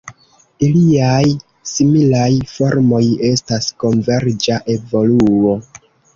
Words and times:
Iliaj 0.67 1.27
similaj 1.71 2.31
formoj 2.55 3.03
estas 3.31 3.69
konverĝa 3.85 4.61
evoluo. 4.79 5.57